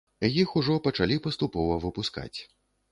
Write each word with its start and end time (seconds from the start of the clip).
Іх 0.43 0.53
ужо 0.61 0.79
пачалі 0.89 1.21
паступова 1.29 1.81
выпускаць. 1.89 2.37